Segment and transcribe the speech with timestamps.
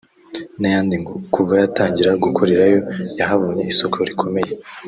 [0.59, 2.79] n’ayandi ngo kuva yatangira gukorera yo
[3.17, 4.51] yahabonye isoko rikomeye